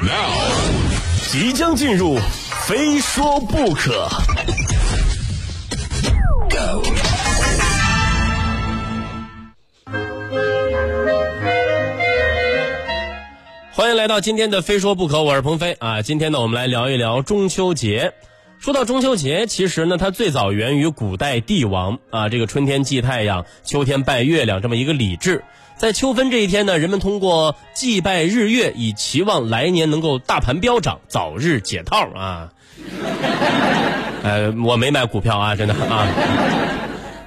[0.00, 0.30] Now，
[1.28, 2.16] 即将进入，
[2.68, 4.08] 非说不可。
[13.72, 16.00] 欢迎来到今天的《非说不可》，我是鹏飞啊。
[16.00, 18.12] 今天呢，我们来聊一聊中秋节。
[18.60, 25.44] 说到中秋节，其实呢，它最早源于古代帝王啊，这个春天祭太阳，秋天拜月亮这么一个礼制。
[25.76, 32.48] 在秋分这一天呢，人们通过祭拜日月，以期望来年能够大盘飙涨，早日解套啊。
[34.24, 36.08] 呃，我没买股票啊，真的啊。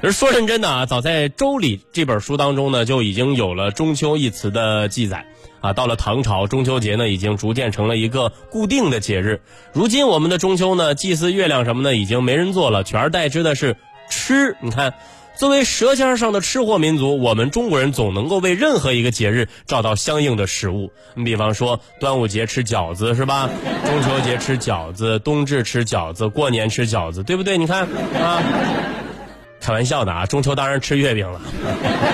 [0.03, 5.27] 而说认真的啊，早在《周礼》这本书当中呢，就已经有了“中秋”一词的记载。
[5.59, 9.41] 啊，到了唐朝，中秋节呢已经逐渐成了一个固定的节日。
[9.73, 13.77] 如今我们的中秋呢，祭祀月亮什么的已经没人做了，取而代之的是
[14.09, 14.57] 吃。
[14.61, 14.95] 你看，
[15.35, 20.91] 作为舌尖上的吃货民族，我们中国人总能够为任何一个节日找到相应的食物。
[21.13, 23.47] 你比方说，端午节吃饺子是吧？
[23.85, 27.59] 中秋节吃饺子，冬至吃饺子，过年吃饺子，对不对？
[27.59, 27.83] 你看
[28.19, 28.41] 啊，
[29.61, 31.39] 开玩笑的啊，中秋当然吃月饼了。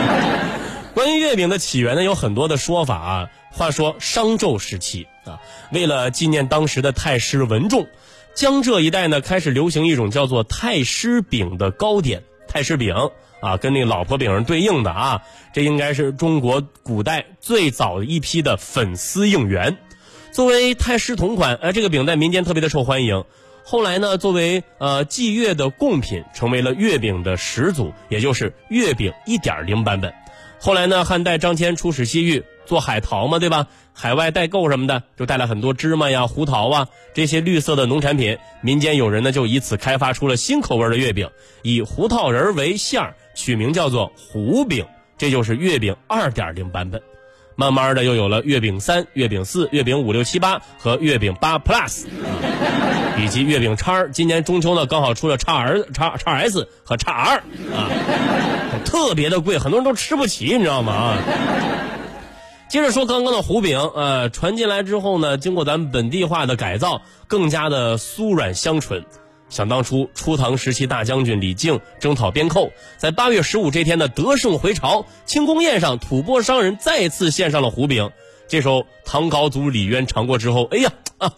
[0.94, 3.30] 关于月饼的起源呢，有很多的说法啊。
[3.52, 5.40] 话说商纣时期啊，
[5.72, 7.88] 为了纪念当时的太师文仲，
[8.36, 12.24] 江浙一带呢开始流行一种叫做太师饼的糕点。
[12.48, 12.94] 太师饼
[13.42, 15.22] 啊，跟那个老婆饼是对应的啊。
[15.54, 19.78] 这应该是中国古代最早一批的粉丝应援。
[20.32, 23.24] 作为太师同款，呃，这个饼在民间特别的受欢迎。
[23.70, 30.14] 后来呢，作为呃祭月的贡品，成为了月饼的始祖，也就是月饼一点零版本。
[30.58, 33.68] 后来呢，汉代张骞出使西域做海淘嘛，对吧？
[33.92, 38.38] 海外代购什么的，就带来很多芝麻呀、胡桃啊这些绿色的农产品。
[38.62, 41.30] 民间有人呢，就以此开发出了新口味的月饼，
[41.62, 44.86] 以胡桃仁为馅儿，取名叫做胡饼，
[45.18, 47.02] 这就是月饼二点零版本。
[47.60, 52.06] 慢慢的，又有了月饼三、月饼四、月饼五六七八和月饼八 Plus，
[53.18, 54.06] 以及月饼叉。
[54.10, 57.38] 今年中秋呢，刚好出了叉 R、叉叉 S 和叉 R
[57.76, 57.90] 啊，
[58.86, 60.94] 特别的贵，很多人都吃不起，你知道吗？
[60.94, 61.18] 啊。
[62.70, 69.04] 接着说刚刚的胡饼，呃，传进来之后呢，经过咱们本地化的改造，更加的酥软香醇。
[69.50, 78.12] 想当初，初唐时期大将军李靖征讨边寇，在八月十五这天的得胜回朝庆功宴上，吐蕃商人再次献上了胡饼。
[78.48, 81.34] 这时候，唐高祖李渊尝过之后，哎呀啊，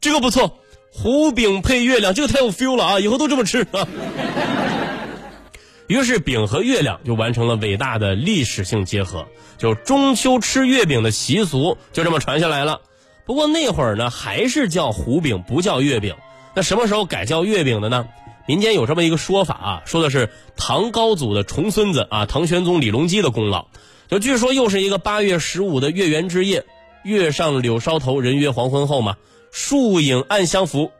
[0.00, 0.58] 这个不错，
[0.92, 3.00] 胡饼配月亮，这个太有 feel 了啊！
[3.00, 3.86] 以后都这么吃啊。
[5.86, 9.26] 于是，饼和月亮就完成了伟大的历史性结合，
[9.58, 12.80] 就中秋吃月饼的习俗就这么传下来了。
[13.26, 16.14] 不过那会儿呢，还是叫胡饼，不叫月饼。
[16.54, 18.06] 那什么时候改叫月饼的呢？
[18.46, 23.66] 民间有这么一个说法啊，说的是唐高祖的重孙子啊，唐玄宗李隆基的功劳。
[24.08, 26.64] 就据说又是一个八月十五的月圆之夜，
[27.04, 29.14] 月上柳梢头，人约黄昏后嘛，
[29.52, 30.90] 树影暗相扶，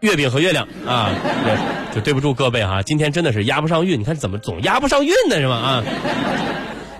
[0.00, 1.10] 月饼和月亮啊，
[1.44, 5.84] 对，就对不住各位哈，今天真的是押不上韵，你看怎么总押不上韵呢是吧啊？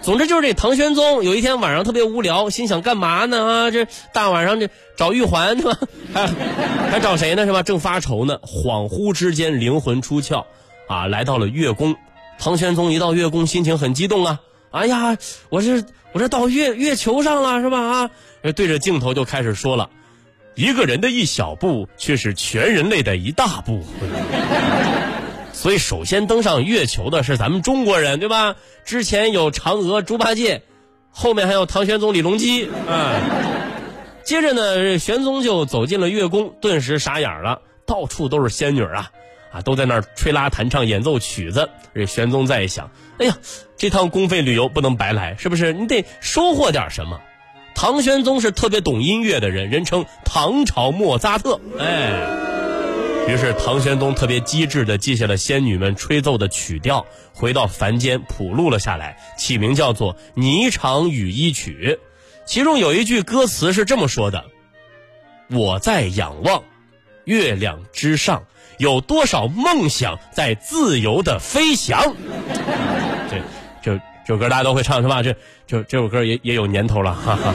[0.03, 3.71] 总之就是这唐玄宗有一天晚上特别无聊，心想干嘛呢啊？
[3.71, 5.79] 这大晚上这找玉环是吧？
[6.13, 6.27] 还
[6.91, 7.63] 还找谁呢是吧？
[7.63, 10.45] 正发愁呢，恍惚之间灵魂出窍，
[10.89, 11.95] 啊，来到了月宫。
[12.39, 14.41] 唐玄宗一到月宫，心情很激动啊！
[14.73, 15.17] 哎呀，
[15.51, 17.79] 我这我这到月月球上了是吧？
[17.81, 18.11] 啊，
[18.57, 19.89] 对着镜头就开始说了，
[20.57, 23.85] 一个人的一小步，却是全人类的一大步。
[25.63, 28.57] 所以，首先登上月球的是咱们中国人，对吧？
[28.85, 30.63] 之前有嫦娥、猪八戒，
[31.13, 33.15] 后面还有唐玄宗李隆基啊。
[34.25, 39.13] 接着呢，玄宗就走进了月宫，顿时傻眼了，到处都是仙女啊，
[39.53, 41.71] 啊，都在那儿吹拉弹唱、演奏曲子。
[41.95, 42.91] 这玄宗在想，
[43.21, 43.39] 哎呀，
[43.77, 45.73] 这趟公费旅游不能白来，是不是？
[45.73, 47.21] 你得收获点什么。
[47.77, 52.52] 唐玄宗是特别懂音乐的人，人称唐朝莫扎特，哎。
[53.29, 61.99] 于是唐玄宗特别机智地记下了仙女们吹奏的曲调，回到凡间谱录了下来，起名叫做《霓裳羽衣曲》。
[62.45, 64.45] 其中有一句歌词是这么说的
[65.49, 66.63] ：“我在仰望
[67.25, 68.43] 月亮之上，
[68.79, 72.15] 有多少梦想在自由的飞翔。”
[73.31, 73.39] 这
[73.83, 75.23] 这这首歌大家都会唱是吧？
[75.23, 75.35] 这
[75.67, 77.15] 这这首歌也也有年头了。
[77.15, 77.55] 哈哈。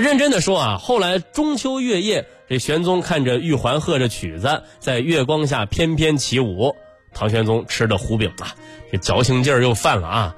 [0.00, 2.26] 认真的说啊，后来中秋月夜。
[2.46, 6.76] 这玄宗看着玉环和着曲子，在月光下翩翩起舞。
[7.14, 8.54] 唐玄宗吃的胡饼啊，
[8.92, 10.36] 这矫情劲儿又犯了啊！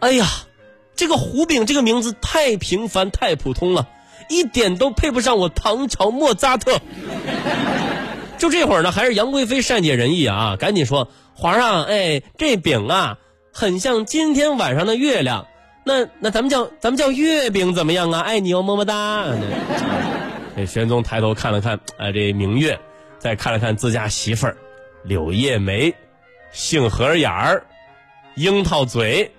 [0.00, 0.26] 哎呀，
[0.96, 3.88] 这个胡饼这个名字太平凡太普通了，
[4.28, 6.78] 一点都配不上我唐朝莫扎特。
[8.36, 13.18] 就这会儿呢，还是杨贵妃善解人意啊，赶紧说：“皇上，哎，这饼啊，
[13.50, 15.46] 很像今天晚上的月亮。
[15.88, 18.20] 那那咱们叫咱们叫月饼怎么样啊？
[18.20, 19.24] 爱你哦，么么哒。
[20.56, 22.76] 这玄宗抬头看了看，啊，这明月，
[23.20, 24.56] 再看了看自家媳妇儿，
[25.04, 25.94] 柳叶眉，
[26.50, 27.64] 杏核眼儿，
[28.34, 29.30] 樱桃嘴，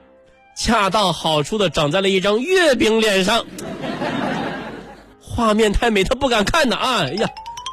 [0.55, 3.45] 恰到好处的长在了一张月饼脸上。
[5.19, 7.01] 画面太美，他不敢看呐啊！
[7.01, 7.27] 哎呀，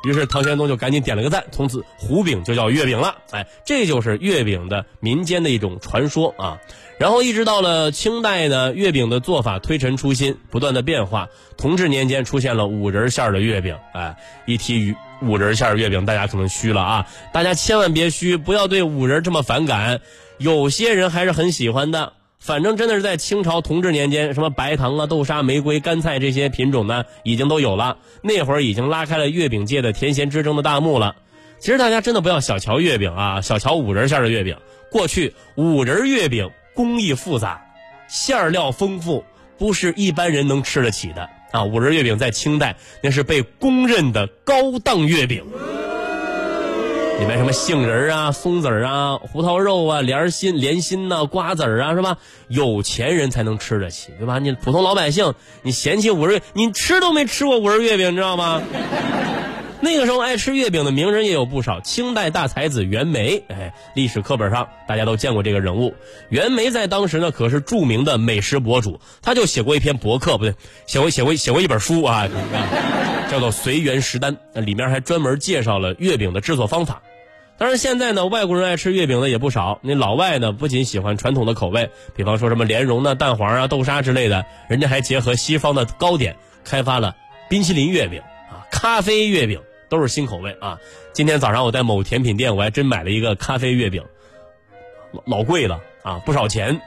[0.04, 3.16] 于是唐玄宗就赶紧点了个赞，从此胡饼就叫月饼了。
[3.30, 6.58] 哎，这就是月饼的民间的一种传说啊。
[6.98, 11.28] 然后一直到了清代呢，月饼的做法推陈出新，不断的变化。
[11.56, 13.76] 同治年间出现了五仁馅的月饼。
[13.92, 14.16] 哎，
[14.46, 17.06] 一提五仁馅月饼，大家可能虚了啊！
[17.32, 20.00] 大家千万别虚，不要对五仁这么反感。
[20.38, 22.12] 有些人还是很喜欢的。
[22.44, 27.96] 反正真的是在清朝同治年间，什么白糖啊、豆沙、玫瑰、干菜这些品种呢，已经都有了。
[28.20, 31.16] 那会儿已经拉开了月饼界的甜咸之争的大幕了。
[31.58, 34.58] 其实大家真的不要小瞧月饼啊，小瞧五仁馅的月饼。
[34.92, 37.64] 过去五仁月饼工艺复杂，
[38.08, 39.24] 馅料丰富，
[39.56, 41.64] 不是一般人能吃得起的啊。
[41.64, 45.42] 五仁月饼在清代那是被公认的高档月饼。
[47.20, 52.18] 里面什么杏仁啊、松子啊、胡桃肉啊、莲心、莲心呐、瓜子啊，是吧？
[52.48, 54.38] 有钱人才能吃得起，对吧？
[54.38, 55.32] 你普通老百姓，
[55.62, 58.60] 你嫌弃五仁，你吃都没吃过五仁月饼，你知道吗？
[59.84, 65.94] 那个时候爱吃月饼的名人也有不少，清代大才子袁枚，哎，历史课本上大家都见过这个人物。
[66.30, 70.54] 袁枚在当时呢可是著名的美食博主，他就写过一篇博客，不对，
[70.86, 72.26] 写过写过写过一本书啊。
[73.30, 77.02] 叫做《随园食单》，那里面还专门介绍了月饼的制作方法。
[77.56, 79.80] 当然，现在呢，外国人爱吃月饼的也不少。
[79.82, 87.16] 那老外呢，不仅喜欢传统的口味，比方说什么莲蓉的、蛋黄啊、豆沙之类的，人家还结合西方的糕点，开发了
[87.48, 88.20] 冰淇淋月饼
[88.50, 89.60] 啊、咖啡月饼，
[89.94, 90.78] 都是新口味啊。
[91.12, 94.02] 今天早上我在某甜品店，我还真买了一个咖啡月饼，
[95.12, 96.80] 老老贵了啊，不少钱。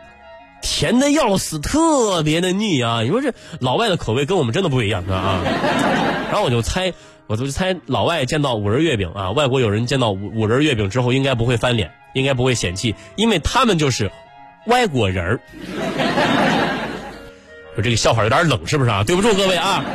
[0.60, 3.02] 甜的要死，特别的腻啊！
[3.04, 5.44] 你说这老外的口味跟我们真的不一样啊！
[6.32, 6.94] 然后我就猜，
[7.28, 14.12] 我就猜老外见到五仁月饼啊，外国有人见到五五仁月饼之后，应该不会翻脸，应该不会嫌弃，因为他们就是
[14.66, 15.40] 外国人儿。
[17.76, 19.04] 说这个笑话有点冷，是不是啊？
[19.04, 19.86] 对不住各位啊！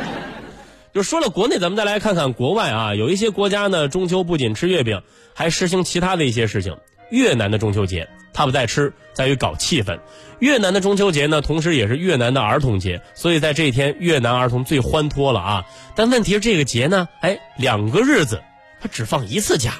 [0.93, 5.01] 就说了国内，咱们再来看看国外啊，有一些国家呢，中秋不仅吃月饼，
[5.33, 6.77] 还实行其他的一些事情。
[7.09, 9.99] 越南的中秋节，他不在吃，在于搞气氛。
[10.37, 15.65] 越南的中秋节呢，同时也是越南的儿童节，所以在这一天，越南儿童最欢脱了啊。
[15.95, 18.41] 但问题是，这个节呢，哎，两个日子，
[18.79, 19.73] 他只放一次假，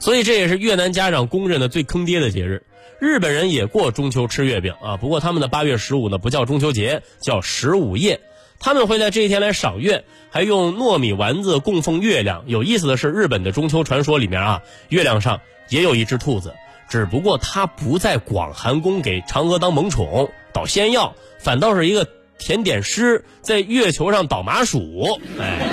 [0.00, 2.64] 所以这也是越南家长公认的最坑爹的节日。
[2.98, 8.20] 日本人也过中秋吃月饼啊，不过他们的八月十五呢，不叫中秋节，叫十五夜。
[8.60, 12.44] 他们会在这一天来赏月，还用糯米丸子供奉月亮。
[12.46, 16.54] 有意思的是，日本的中秋传说里面啊，月亮上也有一只兔子，
[16.88, 22.08] 只不过它不在广寒宫给嫦娥当萌宠捣仙药，反倒是一个
[22.38, 25.20] 甜点师在月球上捣麻薯。
[25.38, 25.68] 哎，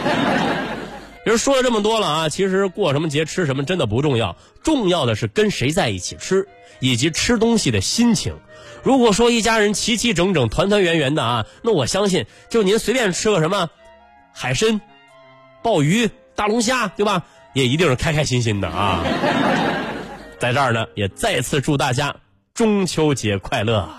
[1.25, 6.47] 其实说了这么多了啊，其实过什么节吃什么真的不重要，重要的是跟谁在一起吃，
[6.79, 8.35] 以及吃东西的心情。
[8.85, 13.67] 如果说一家人齐齐整整、团团圆圆的啊，那我相信，就您随便吃个什么
[14.31, 14.79] 海参、
[15.63, 17.25] 鲍鱼、大龙虾，对吧？
[17.53, 19.03] 也一定是开开心心的啊。
[20.37, 22.15] 在这儿呢，也再次祝大家
[22.53, 23.89] 中秋节快乐。